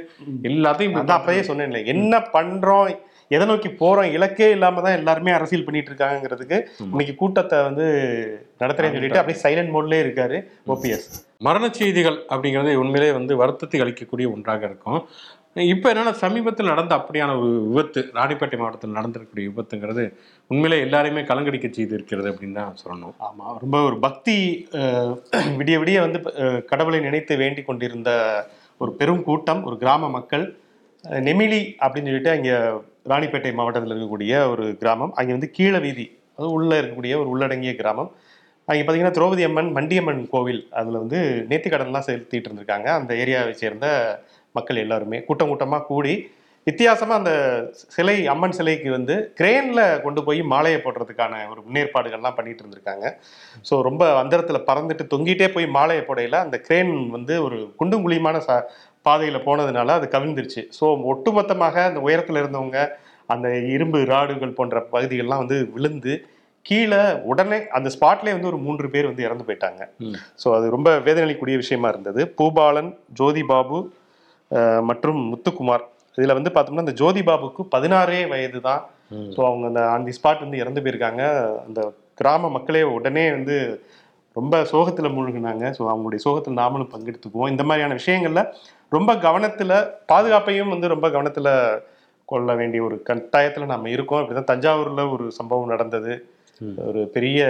[0.51, 2.91] எல்லாத்தையும் அப்பயே சொன்னேன்ல என்ன பண்றோம்?
[3.31, 4.11] எதை நோக்கி போறோம்?
[4.17, 6.59] இலக்கே இல்லாம தான் எல்லாருமே அரசியல் பண்ணிட்டு இருக்காங்கிறதுக்கு
[6.93, 7.87] இன்னைக்கு கூட்டத்தை வந்து
[8.63, 10.37] நடத்துறேன்னு சொல்லிட்டு அப்படியே சைலண்ட் மோட்லயே இருக்காரு
[10.75, 11.09] ஓபிஎஸ்
[11.47, 15.01] மரண செய்திகள் அப்படிங்கிறது உண்மையிலே வந்து வருத்தத்தை அளிக்கக்கூடிய ஒன்றாக இருக்கும்.
[15.73, 20.05] இப்போ என்னன்னா சமீபத்தில் நடந்த அப்படியான ஒரு விபத்து ராணிப்பேட்டை மாவட்டத்தில் நடந்திருக்கக்கூடிய விபத்துங்கிறது
[20.51, 23.15] உண்மையிலே எல்லாரையுமே கலங்கடிக்க செய்து இருக்கிறது அப்படின்னு தான் சொல்லணும்.
[23.29, 23.47] ஆமா.
[23.65, 24.37] ரொம்ப ஒரு பக்தி
[25.61, 26.21] விடிய விடிய வந்து
[26.73, 28.11] கடவுளை நினைத்து வேண்டிக் கொண்டிருந்த
[28.81, 30.47] ஒரு பெரும் கூட்டம் ஒரு கிராம மக்கள்
[31.29, 32.53] நெமிலி அப்படின்னு சொல்லிட்டு அங்க
[33.13, 35.13] ராணிப்பேட்டை மாவட்டத்தில் இருக்கக்கூடிய ஒரு கிராமம்.
[35.19, 36.07] அங்கே வந்து கீழ வீதி
[36.39, 38.11] அது உள்ளே இருக்கக்கூடிய ஒரு உள்ளடங்கிய கிராமம்.
[38.69, 42.89] அங்கே பார்த்தீங்கன்னா திரௌபதி அம்மன் மண்டியம்மன் கோவில் அதில் வந்து நேர்த்திக்கடன்லாம் செலுத்திட்டு இருந்திருக்காங்க.
[43.01, 43.87] அந்த ஏரியாவை சேர்ந்த
[44.59, 46.15] மக்கள் எல்லாருமே கூட்டம் கூட்டமாக கூடி
[46.67, 47.33] வித்தியாசமாக அந்த
[47.95, 53.07] சிலை அம்மன் சிலைக்கு வந்து கிரேனில் கொண்டு போய் மாலையை போடுறதுக்கான ஒரு முன்னேற்பாடுகள்லாம் பண்ணிட்டு இருந்திருக்காங்க.
[53.69, 58.59] ஸோ ரொம்ப அந்தரத்தில் பறந்துட்டு தொங்கிட்டே போய் மாலையை போடையில அந்த கிரேன் வந்து ஒரு குண்டும் குழியுமான ச
[59.07, 60.63] பாதையில் போனதுனால அது கவிழ்ந்துருச்சு.
[60.79, 62.79] ஸோ ஒட்டுமொத்தமாக அந்த உயரத்தில் இருந்தவங்க
[63.35, 66.13] அந்த இரும்பு ராடுகள் போன்ற பகுதிகள்லாம் வந்து விழுந்து
[66.67, 69.83] கீழே உடனே அந்த ஸ்பாட்லேயே வந்து ஒரு மூன்று பேர் வந்து இறந்து போயிட்டாங்க.
[70.43, 72.23] ஸோ அது ரொம்ப வேதனைக்குரிய விஷயமா இருந்தது.
[72.39, 72.91] பூபாலன்
[73.21, 73.79] ஜோதி பாபு
[74.91, 75.85] மற்றும் முத்துக்குமார்.
[76.19, 78.83] இதில் வந்து பார்த்தோம்னா இந்த ஜோதி பாபுக்கு பதினாறே வயது தான்.
[79.35, 81.23] ஸோ அவங்க அந்த ஆன் தி ஸ்பாட் வந்து இறந்து போயிருக்காங்க.
[81.67, 81.81] அந்த
[82.21, 83.57] கிராம மக்களே உடனே வந்து
[84.39, 85.65] ரொம்ப சோகத்தில் மூழ்கினாங்க.
[85.79, 87.53] ஸோ அவங்களுடைய சோகத்தில் நாமளும் பங்கெடுத்துக்குவோம்.
[87.55, 88.43] இந்த மாதிரியான விஷயங்கள்ல
[88.97, 89.77] ரொம்ப கவனத்தில்
[90.13, 91.53] பாதுகாப்பையும் வந்து ரொம்ப கவனத்தில்
[92.29, 94.21] கொள்ள வேண்டிய ஒரு கட்டாயத்தில் நம்ம இருக்கோம்.
[94.23, 96.13] இப்படிதான் தஞ்சாவூரில் ஒரு சம்பவம் நடந்தது.
[96.87, 97.41] ஒரு பெரிய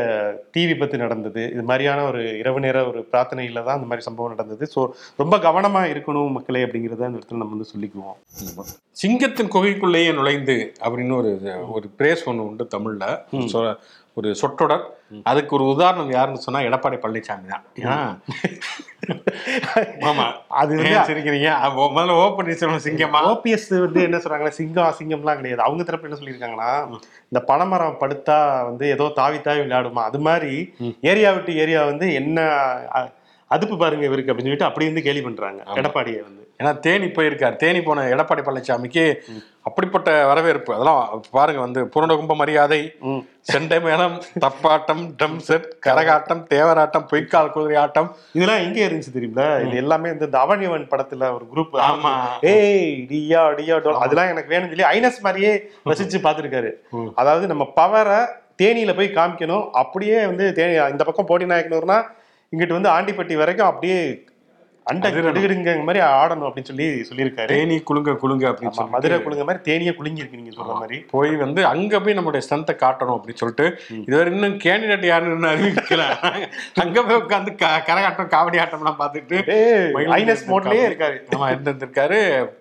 [0.54, 1.42] தீ விபத்து நடந்தது.
[1.54, 4.64] இது மாதிரியான ஒரு இரவு நேர ஒரு பிரார்த்தனையில தான் இந்த மாதிரி சம்பவம் நடந்தது.
[4.74, 4.80] ஸோ
[5.22, 8.18] ரொம்ப கவனமா இருக்கணும் மக்களே அப்படிங்கிறத அந்த இடத்துல நம்ம வந்து சொல்லிக்குவோம்.
[9.02, 11.32] சிங்கத்தின் குகைக்குள்ளேயே நுழைந்து அப்படின்னு ஒரு
[11.76, 13.06] ஒரு பிரேஸ் ஒன்று உண்டு தமிழ்ல.
[14.18, 14.84] ஒரு சொற்றொடர்.
[15.24, 17.64] அதுக்கு ஒரு உதாரணம் யாருன்னு சொன்னா எடப்பாடி பழனிசாமி தான்.
[17.80, 17.98] ஏன்னா
[20.08, 20.24] ஆமா.
[20.60, 21.50] அது ஏன் சிரிக்கிறீங்க?
[21.92, 25.62] முதல்ல ஓ பன்னீர்செல்வம் சிங்கமா ஓபிஎஸ் வந்து என்ன சொல்றாங்கன்னா சிங்கம் அசிங்கம்லாம் கிடையாது.
[25.62, 26.70] அவங்க தரப்பு என்ன சொல்லியிருக்காங்கன்னா
[27.32, 30.04] இந்த பனைமரம் படுத்தா வந்து ஏதோ தாவி தாவி விளையாடுமா?
[30.10, 30.52] அது மாதிரி
[31.10, 32.38] ஏரியா விட்டு ஏரியா வந்து என்ன
[33.54, 35.60] அதுப்பு பாருங்க இவருக்கு அப்படின்னு சொல்லிட்டு அப்படி வந்து கேலி பண்றாங்க.
[35.80, 36.42] எடப்பாடியை வந்து.
[36.60, 37.56] ஏன்னா தேனி போயிருக்கார்.
[37.62, 39.04] தேனி போன எடப்பாடி பழனிசாமிக்கு
[39.68, 40.70] அப்படிப்பட்ட வரவேற்பு.
[40.76, 42.80] அதெல்லாம் பாருங்க வந்து பூரணகும்ப மரியாதை.
[43.50, 48.08] செண்டை மேளம் தப்பாட்டம் ட்ரம் செட் கரகாட்டம் தேவராட்டம் பொய்க்கால் குதிரை ஆட்டம்.
[48.36, 49.48] இதெல்லாம் எங்க இருந்துச்சு தெரியுங்களா?
[49.66, 52.12] இது எல்லாமே இந்த அவனிவன் படத்துல ஒரு குரூப் ஆமா.
[52.54, 55.54] ஏய் டியா டியா டோல் அதெல்லாம் எனக்கு வேணும்னு சொல்லி ஐனஸ் மாதிரியே
[55.92, 56.72] ரசிச்சு பார்த்திருக்காரு.
[57.22, 58.20] அதாவது நம்ம பவரை
[58.62, 59.66] தேனியில போய் காமிக்கணும்.
[59.82, 61.98] அப்படியே வந்து தேனி இந்த பக்கம் போட்டி நாயக்கனூர்னா
[62.52, 63.98] இங்கிட்டு வந்து ஆண்டிப்பட்டி வரைக்கும் அப்படியே
[64.92, 67.50] அண்டை கிடுகிடுங்க மாதிரி ஆடணும் அப்படின்னு சொல்லி சொல்லியிருக்காரு.
[67.52, 70.98] தேனி குலுங்க குலுங்க அப்படின்னு சொல்லி மதுரை குழுங்க மாதிரி தேனியே குலுங்கி இருக்கு நீங்க சொல்ற மாதிரி.
[71.14, 73.66] போய் வந்து அங்க போய் நம்மளுடைய ஸ்ட்ரென்த்தை காட்டணும் அப்படின்னு சொல்லிட்டு
[74.06, 76.04] இதுவரை இன்னும் கேண்டிடேட் யாருன்னு அறிவிக்கல.
[76.84, 79.36] அங்க போய் உட்காந்து கரகாட்டம் காவடி ஆட்டம்லாம் பார்த்துட்டு
[80.18, 81.18] ஐனஸ் மோட்லயே இருக்காரு.
[81.36, 82.20] ஆமா இருந்திருக்காரு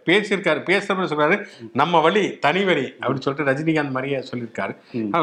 [0.10, 1.38] பேசியிருக்காரு பேசுறப்ப சொல்றாரு
[1.82, 4.74] நம்ம வழி தனி வழி அப்படின்னு சொல்லிட்டு ரஜினிகாந்த் மாதிரியே சொல்லியிருக்காரு.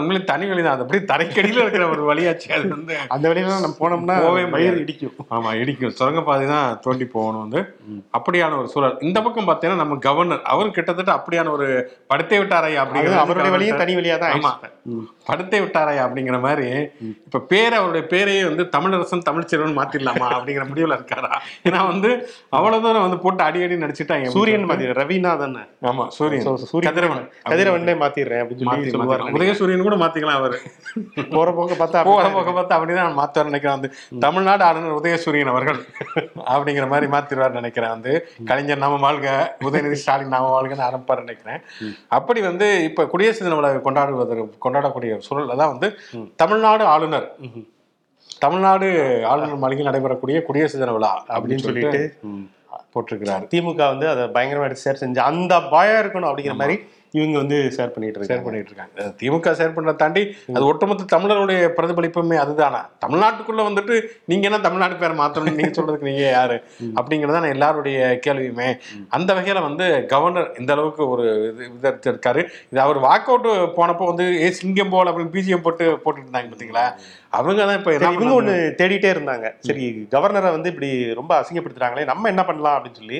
[0.01, 0.75] உண்மையிலே தனி வழி தான்.
[0.77, 2.49] அது அப்படியே தரைக்கடியில இருக்கிற ஒரு வழியாச்சு.
[2.59, 4.17] அது வந்து அந்த வழியில நம்ம போனோம்னா
[4.53, 4.81] முடியாது.
[4.85, 5.15] இடிக்கும்.
[5.37, 5.95] ஆமா இடிக்கும்.
[6.01, 7.61] சுரங்கப்பாதை தான் தோண்டி போகணும் வந்து
[8.17, 8.97] அப்படியான ஒரு சூழல்.
[9.07, 11.67] இந்த பக்கம் பார்த்தீங்கன்னா நம்ம கவர்னர் அவர் கிட்டத்தட்ட அப்படியான ஒரு
[12.11, 14.53] படுத்தே விட்டாரையா அது அப்படிங்கிற அவருடைய வழியும் தனி வழியா தான் ஆமா.
[15.29, 16.67] படுத்தே விட்டாரையா அப்படிங்கிற மாதிரி
[17.25, 21.31] இப்ப பேர் அவருடைய பேரையே வந்து தமிழரசன் தமிழ்ச்செல்வன் மாத்திடலாமா அப்படிங்கிற முடிவுல இருக்காரா?
[21.69, 22.11] ஏன்னா வந்து
[22.57, 26.49] அவ்வளவு தூரம் வந்து போட்டு அடி அடி நடிச்சுட்டாங்க சூரியன் மாதிரி ரவினா தானே ஆமா சூரியன்.
[26.89, 27.25] கதிரவன்.
[27.49, 30.59] கதிரவனே மாத்திடுறேன் அப்படின்னு சொல்லி உதயசூரியன் கூட மாத்திக்கலாம் அவரு.
[31.35, 33.77] போற போக்க பார்த்தா போற அப்படிதான் போக பார்த்து அப்படிதான் மாத்துவார் நினைக்கிறேன்.
[33.79, 33.91] வந்து
[34.25, 35.81] தமிழ்நாடு ஆளுநர் உதயசூரியன் அவர்கள்.
[36.55, 37.93] அப்படிங்கிற மாதிரி மாத்திடுவார் நினைக்கிறேன்.
[37.97, 38.13] வந்து
[38.49, 39.29] கலைஞர் நாம வாழ்க
[39.69, 41.61] உதயநிதி ஸ்டாலின் நாம வாழ்கன்னு ஆரம்பிப்பார் நினைக்கிறேன்.
[42.19, 45.91] அப்படி வந்து இப்ப குடியரசு தின விழா கொண்டாடுவதற்கு கொண்டாடக்கூடிய சூழல்ல தான் வந்து
[46.43, 47.29] தமிழ்நாடு ஆளுநர்.
[48.45, 48.89] தமிழ்நாடு
[49.33, 52.03] ஆளுநர் மாளிகையில் நடைபெறக்கூடிய குடியரசு தின விழா அப்படின்னு சொல்லிட்டு
[52.95, 53.45] போட்டிருக்கிறாரு.
[53.53, 56.77] திமுக வந்து அதை பயங்கரமா எடுத்து செஞ்சு அந்த பயம் இருக்கணும் அப்படிங்கிற மாதிரி
[57.15, 60.23] இவங்க வந்து ஷேர் பண்ணிட்டு ஷேர் பண்ணிட்டு இருக்காங்க திமுக ஷேர் பண்றதை தாண்டி
[60.55, 62.81] அது ஒட்டுமொத்த தமிழருடைய பிரதிபலிப்புமே அதுதானா?
[63.05, 63.95] தமிழ்நாட்டுக்குள்ள வந்துட்டு
[64.31, 66.57] நீங்க என்ன தமிழ்நாடு பேரை மாத்தணும் நீங்க சொல்றதுக்கு நீங்க யாரு?
[66.99, 67.23] அப்படிங்கறத
[67.55, 68.69] எல்லாருடைய கேள்வியுமே.
[69.17, 71.27] அந்த வகையில வந்து கவர்னர் இந்த அளவுக்கு ஒரு
[71.69, 72.43] இது இருக்காரு
[72.73, 76.87] இது அவர் வாக் அவுட் போனப்போ வந்து ஏ சிங்கம் போல் அப்படின்னு பிஜிஎம் போட்டு போட்டுட்டு இருந்தாங்க பாத்தீங்களா?
[77.33, 78.35] அவங்க தான் இப்ப இவங்க?
[78.35, 79.47] ஒண்ணு தேடிட்டே இருந்தாங்க.
[79.67, 83.19] சரி கவர்னரை வந்து இப்படி ரொம்ப அசிங்கப்படுத்துறாங்களே நம்ம என்ன பண்ணலாம் அப்படின்னு சொல்லி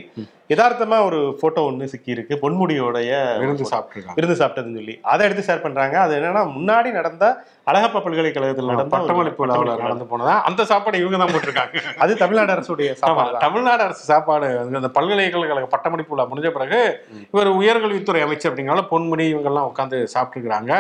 [0.51, 3.11] யதார்த்தமா ஒரு போட்டோ ஒண்ணு சிக்கி இருக்கு பொன்முடியோடைய
[3.41, 3.84] விருந்து சாப்பிட்டுருக்காங்க
[4.17, 4.95] விருந்து சாப்பிட்டதுன்னு சொல்லி.
[5.05, 5.97] அதை எடுத்து ஷேர் பண்றாங்க.
[6.01, 7.25] அது என்னன்னா முன்னாடி நடந்த
[7.67, 10.35] அழகப்பா பல்கலைக்கழகத்தில் நடந்த பட்டமளிப்பு விழாவில் நடந்து போனதா?
[10.43, 11.75] அந்த சாப்பாடு இவங்க தான் போட்டிருக்காங்க.
[12.05, 13.37] அது தமிழ்நாடு அரசுடைய சாப்பாடு.
[13.39, 16.81] தமிழ்நாடு அரசு சாப்பாடு அந்த பல்கலைக்கழக பட்டமளிப்பு விழா முடிஞ்ச பிறகு
[17.33, 20.75] இவர் உயர்கல்வித்துறை அமைச்சர் அப்படிங்கனால பொன்முடி இவங்கெல்லாம் உட்காந்து சாப்பிட்டுருக்காங்க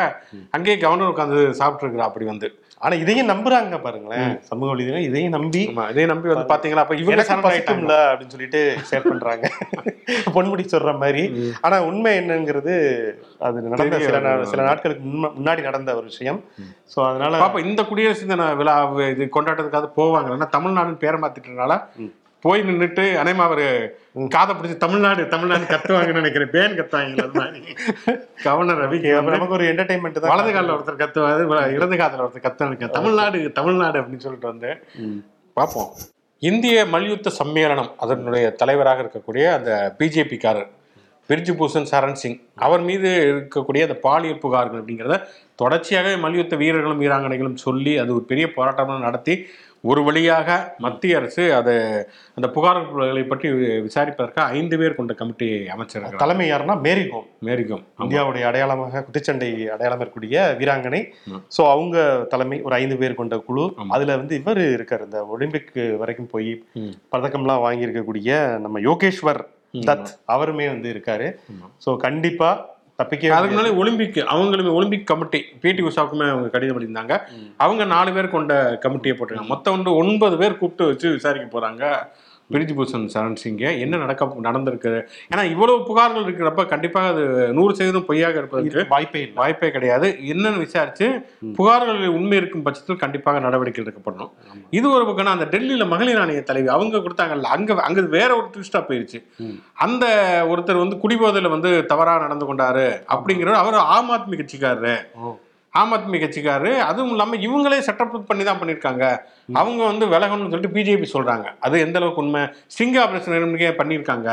[0.50, 2.48] அங்கேயே கவர்னர் உட்காந்து சாப்பிட்டுருக்கிறா அப்படி வந்து.
[2.84, 4.32] ஆனா இதையும் நம்புறாங்க பாருங்களேன்.
[4.48, 9.08] சமூக வலைதளம் இதையும் நம்பி ஆமா இதை நம்பி வந்து பாத்தீங்களா அப்ப இவங்க பசிக்கும்ல அப்படின்னு சொல்லிட்டு ஷேர்
[9.08, 9.44] பண்றாங்க.
[10.34, 11.22] பொன்முடி சொல்ற மாதிரி.
[11.60, 12.74] ஆனா உண்மை என்னங்கிறது
[13.40, 14.18] அது நடந்த சில
[14.52, 16.40] சில நாட்களுக்கு முன்ன- முன்னாடி நடந்த ஒரு விஷயம்.
[16.92, 18.74] சோ அதனால பாப்பா இந்த குடியரசு தின விழா
[19.12, 20.36] இது கொண்டாட்டத்துக்காக போவாங்க.
[20.36, 21.76] ஏன்னா தமிழ்நாடுன்னு பேரை மாத்திட்டனால
[22.44, 23.66] போய் நின்னுட்டு அனைமா அவரு
[24.34, 26.52] காதை பிடிச்சி தமிழ்நாடு தமிழ்நாடு கத்துவாங்கன்னு நினைக்கிறேன்.
[26.54, 27.74] பேன் கத்துவாங்க அது மாதிரி.
[28.46, 28.98] கவர்னர் ரவி
[29.36, 34.26] நமக்கு ஒரு என்டர்டைன்மெண்ட் தான் வலது காலில் ஒருத்தர் கத்துவாரு இடது காதில் ஒருத்தர் கத்து தமிழ்நாடு தமிழ்நாடு அப்படின்னு
[34.26, 34.70] சொல்லிட்டு வந்து
[35.56, 35.90] பார்ப்போம்.
[36.42, 40.70] இந்திய மல்யுத்த சம்மேளனம் அதனுடைய தலைவராக இருக்கக்கூடிய அந்த பிஜேபிக்காரர்
[41.28, 42.40] பிரிஜு பூஷன் சரண் சிங்.
[42.64, 45.16] அவர் மீது இருக்கக்கூடிய அந்த பாலியல் புகார்கள் அப்படிங்கிறத
[45.60, 49.34] தொடர்ச்சியாக மல்யுத்த வீரர்களும் வீராங்கனைகளும் சொல்லி அது ஒரு பெரிய போராட்டமாக நடத்தி
[49.90, 50.48] ஒரு வழியாக
[50.84, 51.74] மத்திய அரசு அதை
[52.36, 53.48] அந்த புகார்களை பற்றி
[53.86, 57.26] விசாரிப்பதற்காக ஐந்து பேர் கொண்ட கமிட்டி அமைச்சிருக்கிறார் தலைமை யாருன்னா மேரி கோம்.
[57.48, 61.02] மேரிகம் இந்தியாவுடைய அடையாளமாக குத்துச்சண்டை அடையாளம் இருக்கக்கூடிய வீராங்கனை.
[61.56, 61.96] சோ அவங்க
[62.34, 63.64] தலைமை ஒரு ஐந்து பேர் கொண்ட குழு.
[63.96, 65.04] அதுல வந்து இவர் இருக்காரு.
[65.08, 66.52] இந்த ஒலிம்பிக் வரைக்கும் போய்.
[67.14, 69.42] பதக்கம்லாம் வாங்கி இருக்கக்கூடிய நம்ம யோகேஸ்வர்
[69.88, 71.28] தத் அவருமே வந்து இருக்காரு.
[71.86, 72.50] சோ கண்டிப்பா
[72.98, 77.14] தப்பிக்க அதுக்கு முன்னாடி ஒலிம்பிக் அவங்களுமே ஒலிம்பிக் கமிட்டி பிடி உஷாவுக்குமே அவங்க கடிதம் எழுதியிருந்தாங்க
[77.56, 81.82] அவங்க நாலு பேர் கொண்ட கமிட்டியை போட்டிருக்காங்க மொத்தம் வந்து ஒன்பது பேர் கூப்பிட்டு வச்சு விசாரிக்க போறாங்க.
[82.52, 84.92] பிரிஜ் பூஷன் சரண் சிங்கை என்ன நடக்க நடந்திருக்கு?
[85.30, 87.22] ஏன்னா இவ்வளவு புகார்கள் இருக்கிறப்ப கண்டிப்பாக அது
[87.58, 90.08] நூறு சதவீதம் பொய்யாக இருப்பதற்கு வாய்ப்பே வாய்ப்பே கிடையாது.
[90.32, 91.06] என்னன்னு விசாரிச்சு
[91.58, 94.32] புகார்கள் உண்மை இருக்கும் பட்சத்தில் கண்டிப்பாக நடவடிக்கை எடுக்கப்படணும்
[94.78, 98.82] இது ஒரு பக்கம் அந்த டெல்லியில மகளிர் ஆணைய தலைவி அவங்க கொடுத்தாங்கல்ல அங்க அங்க வேற ஒரு ட்விஸ்டா
[98.90, 99.20] போயிருச்சு.
[99.86, 100.04] அந்த
[100.52, 104.96] ஒருத்தர் வந்து குடிபோதையில வந்து தவறா நடந்து கொண்டாரு அப்படிங்கிறவர் அவர் ஆம் ஆத்மி கட்சிக்காரரு.
[105.80, 106.70] ஆம் ஆத்மி கட்சிக்காரு.
[106.88, 109.04] அதுவும் இல்லாம இவங்களே சட்டப்பூர்வம் பண்ணி தான் பண்ணியிருக்காங்க
[109.60, 111.46] அவங்க வந்து விலகணும்னு சொல்லிட்டு பிஜேபி சொல்றாங்க.
[111.66, 112.42] அது எந்த அளவுக்கு உண்மை?
[112.72, 114.28] ஸ்ட்ரிங் ஆபரேஷன் பண்ணியிருக்காங்க.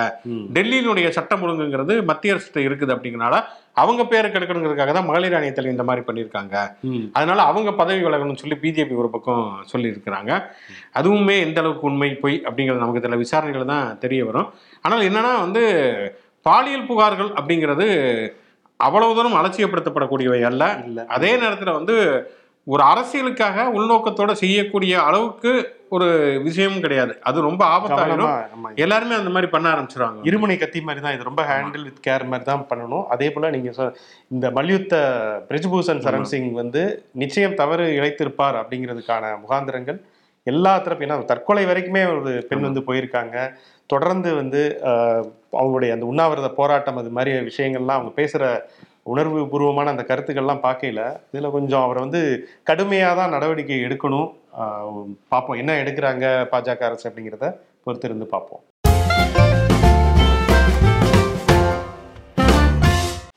[0.58, 3.38] டெல்லியினுடைய சட்டம் ஒழுங்குங்கிறது மத்திய அரசு இருக்குது அப்படிங்கறனால
[3.82, 6.56] அவங்க பேரை கெடுக்கணுங்கிறதுக்காக தான் மகளிர் ஆணையத்தில் இந்த மாதிரி பண்ணியிருக்காங்க.
[7.18, 10.32] அதனால அவங்க பதவி விலகணும்னு சொல்லி பிஜேபி ஒரு பக்கம் சொல்லியிருக்கிறாங்க.
[11.00, 13.24] அதுவுமே எந்த அளவுக்கு உண்மை பொய் அப்படிங்கிறது நமக்கு தெரியல.
[13.24, 14.50] விசாரணைகள் தான் தெரிய வரும்.
[14.86, 15.64] ஆனால் என்னன்னா வந்து
[16.48, 17.88] பாலியல் புகார்கள் அப்படிங்கிறது
[18.88, 20.64] அவ்வளவு தூரம் அலட்சியப்படுத்தப்படக்கூடியவை அல்ல.
[21.18, 21.96] அதே நேரத்தில் வந்து
[22.68, 25.52] ஒரு அரசியலுக்காக உள்நோக்கத்தோட செய்யக்கூடிய அளவுக்கு
[25.96, 26.08] ஒரு
[26.44, 27.14] விஷயமும் கிடையாது.
[27.30, 28.70] அது ரொம்ப ஆமா.
[28.84, 30.20] எல்லாருமே அந்த மாதிரி பண்ண ஆரம்பிச்சிருவாங்க.
[30.30, 31.28] இருமுனை கத்தி மாதிரி தான் இது.
[31.30, 33.06] ரொம்ப ஹேண்டில் வித் கேர் மாதிரி தான் பண்ணணும்.
[33.08, 33.92] அதே போல நீங்க
[34.36, 34.96] இந்த மல்யுத்த
[35.50, 36.84] பிரிஜ்பூஷன் சரண் சிங் வந்து
[37.24, 40.00] நிச்சயம் தவறு இழைத்திருப்பார் அப்படிங்கிறதுக்கான முகாந்திரங்கள்.
[40.50, 43.36] எல்லா தரப்பு ஏன்னா தற்கொலை வரைக்குமே ஒரு பெண் வந்து போயிருக்காங்க.
[43.92, 44.62] தொடர்ந்து வந்து
[45.60, 48.46] அவங்களுடைய அந்த உண்ணாவிரத போராட்டம் அது மாதிரி விஷயங்கள்லாம் அவங்க பேசுகிற
[49.14, 52.22] உணர்வு பூர்வமான அந்த கருத்துக்கள்லாம் பார்க்கையில இதில் கொஞ்சம் அவரை வந்து
[52.72, 54.30] கடுமையாக தான் நடவடிக்கை எடுக்கணும்.
[55.34, 57.48] பார்ப்போம் என்ன எடுக்கிறாங்க பாஜக அரசு அப்படிங்கிறத
[57.86, 58.64] பொறுத்திருந்து பார்ப்போம்.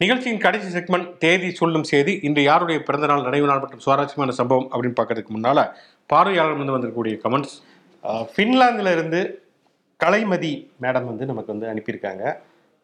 [0.02, 4.96] நிகழ்ச்சியின் கடைசி செக்மெண்ட் தேதி சொல்லும் செய்தி இன்று யாருடைய பிறந்தநாள் நினைவு நாள் மற்றும் சுவாரஸ்யமான சம்பவம் அப்படின்னு
[4.98, 5.60] பார்க்கறதுக்கு முன்னால
[6.10, 7.54] பார்வையாளர் வந்து வந்திருக்கக்கூடிய கமெண்ட்ஸ்
[8.34, 9.20] ஃபின்லாந்துல இருந்து
[10.00, 12.24] கலைமதி மேடம் வந்து நமக்கு வந்து அனுப்பியிருக்காங்க.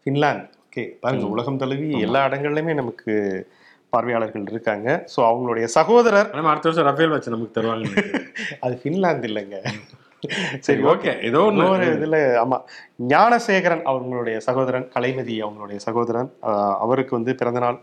[0.07, 3.13] ஃபின்லாந்து ஓகே பாருங்க உலகம் தழுவி எல்லா இடங்கள்லையுமே நமக்கு
[3.93, 4.89] பார்வையாளர்கள் இருக்காங்க.
[5.13, 7.87] ஸோ அவங்களுடைய சகோதரர் நம்ம அடுத்த வருஷம் ரஃபேல் வச்சு நமக்கு தருவாங்க
[8.65, 9.57] அது ஃபின்லாந்து இல்லைங்க.
[10.67, 12.57] சரி ஓகே ஏதோ இன்னொரு இதுல ஆமா.
[13.13, 16.31] ஞானசேகரன் அவங்களுடைய சகோதரன் கலைமதி அவங்களுடைய சகோதரன்
[16.85, 17.79] அவருக்கு வந்து பிறந்தநாள்.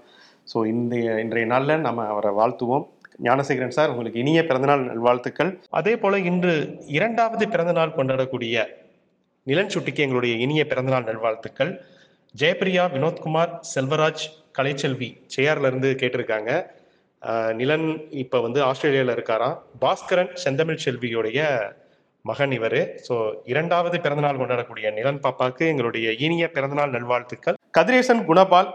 [0.47, 2.86] ஸோ இன்றைய இன்றைய நாள்ல நம்ம அவரை வாழ்த்துவோம்.
[3.25, 5.51] ஞானசேகரன் சார் உங்களுக்கு இனிய பிறந்தநாள் நல்வாழ்த்துக்கள்.
[5.80, 6.53] அதே போல இன்று
[6.97, 8.65] இரண்டாவது பிறந்தநாள் கொண்டாடக்கூடிய
[9.49, 11.71] நிலன் சுட்டிக்கு எங்களுடைய இனிய பிறந்தநாள் நல்வாழ்த்துக்கள்.
[12.41, 14.25] ஜெயபிரியா வினோத்குமார் செல்வராஜ்
[14.58, 16.51] கலைச்செல்வி சேயார்ல இருந்து கேட்டிருக்காங்க.
[17.60, 17.88] நிலன்
[18.23, 19.56] இப்ப வந்து ஆஸ்திரேலியால இருக்காராம்.
[19.84, 21.45] பாஸ்கரன் செந்தமிழ் செல்வியுடைய
[22.30, 22.80] மகன் இவர்.
[23.08, 23.15] ஸோ
[23.51, 27.58] இரண்டாவது பிறந்தநாள் கொண்டாடக்கூடிய நிலன் பாப்பாக்கு எங்களுடைய இனிய பிறந்தநாள் நல்வாழ்த்துக்கள்.
[27.77, 28.69] கதிரேசன் குணபால்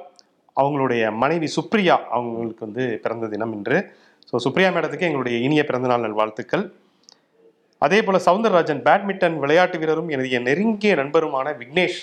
[0.62, 3.78] அவங்களுடைய மனைவி சுப்ரியா அவங்களுக்கு வந்து பிறந்த தினம் இன்று.
[4.30, 6.64] ஸோ சுப்ரியா மேடத்துக்கு எங்களுடைய இனிய பிறந்தநாள் நல்வாழ்த்துக்கள்.
[7.82, 12.00] அதே போல் சவுந்தரராஜன் பேட்மிண்டன் விளையாட்டு வீரரும் எனது நெருங்கிய நண்பருமான விக்னேஷ்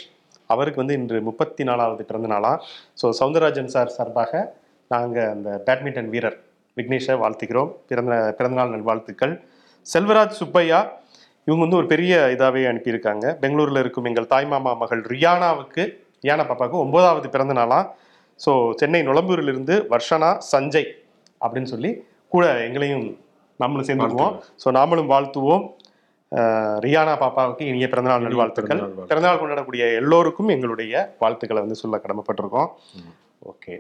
[0.54, 2.52] அவருக்கு வந்து இன்று முப்பத்தி நாலாவது பிறந்த நாளா
[3.02, 4.42] ஸோ சவுந்தரராஜன் சார் சார்பாக
[4.92, 6.38] நாங்கள் அந்த பேட்மிண்டன் வீரர்
[6.78, 9.34] விக்னேஷை வாழ்த்துக்கிறோம் பிறந்த பிறந்தநாள் நல்வாழ்த்துக்கள்.
[9.86, 10.80] செல்வராஜ் சுப்பையா
[11.48, 13.26] இவங்க வந்து ஒரு பெரிய இதாகவே அனுப்பியிருக்காங்க.
[13.44, 15.84] பெங்களூரில் இருக்கும் எங்கள் தாய்மாமா மகள் ரியானாவுக்கு
[16.26, 17.84] ரியானா பாப்பாவுக்கு ஒன்பதாவது பிறந்த நாளாக
[18.40, 18.52] ஸோ
[18.82, 20.90] சென்னை நுளம்பூரிலிருந்து வர்ஷனா சஞ்சய்
[21.42, 21.92] அப்படின்னு சொல்லி
[22.34, 23.06] கூட எங்களையும்
[23.60, 25.64] நம்மளும் சேர்ந்துக்குவோம் ஸோ நாமளும் வாழ்த்துவோம்.
[26.86, 28.82] ரியானா பாப்பாவுக்கு இனிய பிறந்தநாள் நல்வாழ்த்துக்கள்.
[29.12, 32.70] பிறந்தநாள் கொண்டாடக்கூடிய எல்லோருக்கும் எங்களுடைய வாழ்த்துக்களை வந்து சொல்ல கடமைப்பட்டிருக்கோம்.
[33.52, 33.76] ஓகே.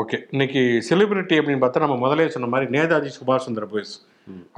[0.00, 0.18] ஓகே.
[0.30, 3.92] இன்னைக்கு செலிபிரிட்டி அப்படின்னு பார்த்தா நம்ம முதலே சொன்ன மாதிரி நேதாஜி சுபாஷ் சந்திர போஸ்.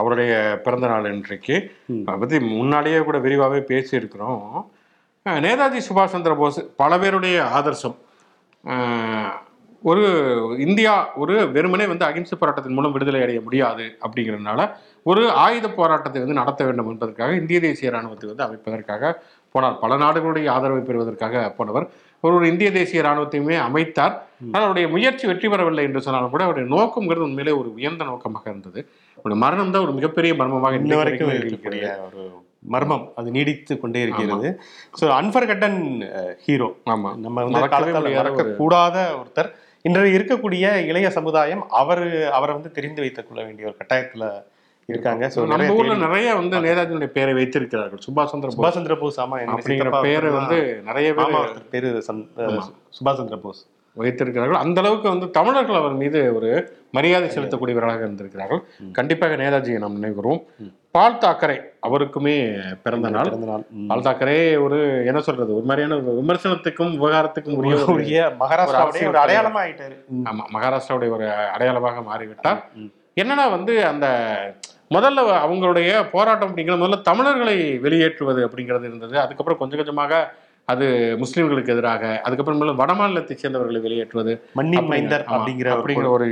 [0.01, 0.33] அவருடைய
[0.65, 1.57] பிறந்த நாள் இன்றைக்கு.
[2.09, 4.45] அதை பற்றி முன்னாடியே கூட விரிவாகவே பேசியிருக்கிறோம்.
[5.47, 7.97] நேதாஜி சுபாஷ் சந்திர போஸ் பல பேருடைய ஆதர்சம்.
[9.83, 10.03] ஒரு
[10.67, 14.61] இந்தியா ஒரு வெறுமனே வந்து அகிம்சை போராட்டத்தின் மூலம் விடுதலை அடைய முடியாது அப்படிங்கிறதுனால
[15.11, 19.13] ஒரு ஆயுத போராட்டத்தை வந்து நடத்த வேண்டும் என்பதற்காக இந்திய தேசிய இராணுவத்தை வந்து அமைப்பதற்காக
[19.55, 19.77] போனார்.
[19.83, 21.87] பல நாடுகளுடைய ஆதரவை பெறுவதற்காக போனவர்.
[22.25, 24.15] ஒரு ஒரு இந்திய தேசிய இராணுவத்தையுமே அமைத்தார்.
[24.47, 28.81] ஆனால் அவருடைய முயற்சி வெற்றி பெறவில்லை என்று சொன்னாலும் கூட அவருடைய நோக்கம்ங்கிறது உண்மையிலே ஒரு உயர்ந்த நோக்கமாக இருந்தது.
[29.19, 32.25] அவருடைய மரணம் தான் ஒரு மிகப்பெரிய மர்மமாக இன்ன வரைக்கும் இருக்கக்கூடிய ஒரு
[32.75, 33.07] மர்மம்.
[33.19, 34.49] அது நீடித்து கொண்டே இருக்கிறது.
[35.01, 35.79] ஸோ அன்ஃபர்கட்டன்
[36.47, 37.13] ஹீரோ ஆமா.
[37.27, 39.51] நம்ம வந்து காலத்தால் முடியாத மறக்க கூடாத ஒருத்தர்.
[39.87, 42.05] இன்றைய இருக்கக்கூடிய இளைய சமுதாயம் அவர்
[42.37, 44.25] அவரை வந்து தெரிந்து வைத்துக் கொள்ள வேண்டிய ஒரு கட்டாயத்துல
[44.93, 45.25] இருக்காங்க.
[45.53, 48.01] நம்ம ஊர்ல நிறைய வந்து நேதாஜியுடைய பெயரை வைத்திருக்கிறார்கள்.
[48.07, 50.59] சுபாஷ் சந்திர சுபாஷ் சந்திர போஸ் ஆமா அப்படிங்கிற ஒருத்தர் வந்து
[50.91, 51.89] நிறைய பேர் பேரு
[52.99, 53.63] சுபாஷ் சந்திர போஸ்.
[54.03, 54.61] வைத்திருக்கிறார்கள்.
[54.65, 56.51] அந்த அளவுக்கு வந்து தமிழர்கள் அவர் மீது ஒரு
[56.97, 58.61] மரியாதை செலுத்தக்கூடியவர்களாக இருந்திருக்கிறார்கள்.
[58.99, 60.41] கண்டிப்பாக நேதாஜியை நாம் நினைவுகிறோம்
[60.97, 62.35] பால் தாக்கரே அவருக்குமே
[62.83, 63.25] பிறந்த நாள்.
[63.25, 63.65] பிறந்த நாள்.
[63.71, 63.87] ம்.
[63.87, 67.59] பால் தாக்கரே ஒரு என்ன சொல்றது ஒரு மாதிரியான விமர்சனத்துக்கும் விவகாரத்துக்கும்
[67.95, 72.61] உரிய மகாராஷ்டிராவுடைய ஒரு அடையாளமா ஆயிட்டாரு ஆமா மகாராஷ்டிராவுடைய ஒரு அடையாளமாக மாறிவிட்டார்.
[73.17, 74.07] என்னன்னா வந்து அந்த
[74.95, 79.15] முதல்ல அவங்களுடைய போராட்டம் அப்படிங்கிறது முதல்ல தமிழர்களை வெளியேற்றுவது அப்படிங்கிறது இருந்தது.
[79.19, 80.21] அதுக்கப்புறம் கொஞ்சம் கொஞ்சமாக
[80.69, 80.87] அது
[81.19, 86.29] முஸ்லிம்களுக்கு எதிராக அதுக்கப்புறம் வட மாநிலத்தை சேர்ந்தவர்களை வெளியேற்றுவது மண்ணின் மைந்தர் அப்படிங்கிற அப்படிங்கிற ஒரு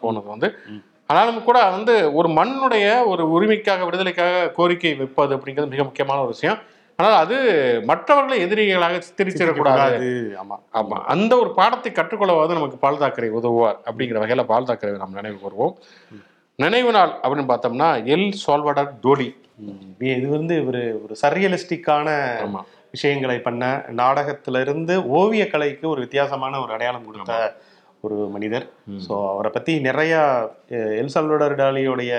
[0.00, 0.50] போனது வந்து.
[1.06, 6.58] ஆனாலும் கூட வந்து ஒரு மண்ணுடைய ஒரு உரிமைக்காக விடுதலைக்காக கோரிக்கை வைப்பது அப்படிங்கிறது மிக முக்கியமான ஒரு விஷயம்.
[6.96, 7.36] ஆனால் அது
[7.84, 9.56] மற்றவர்களை எதிரிகளாக சித்தரிச்சிடக்கூடாது.
[9.56, 10.56] கூடாது ஆமா.
[10.72, 10.98] ஆமா.
[11.04, 15.74] அந்த ஒரு பாடத்தை கற்றுக்கொள்ளவாது நமக்கு பால் தாக்கரை உதவுவார் அப்படிங்கிற வகையில பால் தாக்கரை நாம் நினைவு கூறுவோம்.
[16.56, 19.28] நினைவு நாள் அப்படின்னு பார்த்தோம்னா எல் சால்வடர் டோலி.
[19.98, 22.08] இது வந்து ஒரு ஒரு சர்ரியலிஸ்டிக்கான
[22.46, 22.60] ஆமா.
[22.90, 27.56] விஷயங்களை பண்ண நாடகத்துல இருந்து ஓவிய கலைக்கு ஒரு வித்தியாசமான ஒரு அடையாளம் கொடுத்த
[28.06, 28.66] ஒரு மனிதர்.
[29.04, 30.20] ஸோ அவரை பற்றி நிறையா
[30.76, 32.12] அஹ், எல் சல்வடார் டாலியோடைய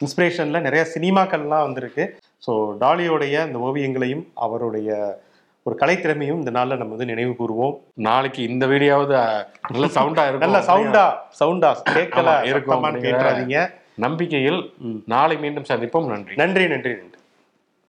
[0.00, 2.04] இன்ஸ்பிரேஷன்ல நிறைய சினிமாக்கள்லாம் வந்திருக்கு.
[2.42, 4.88] ஸோ டாலியோடைய இந்த ஓவியங்களையும் அவருடைய
[5.66, 7.74] ஒரு கலைத்திறமையும் இந்த நாளில் நம்ம வந்து நினைவு கூறுவோம்.
[8.06, 9.14] நாளைக்கு இந்த வீடியோவது
[9.70, 11.04] நல்ல சவுண்டா இருக்கும் நல்ல சவுண்டா
[11.38, 13.58] சவுண்டா கேட்கல இருக்கும் கேட்டுறாதீங்க
[14.04, 14.60] நம்பிக்கையில்
[15.10, 16.06] நாளை மீண்டும் சந்திப்போம்.
[16.10, 16.94] நன்றி நன்றி நன்றி.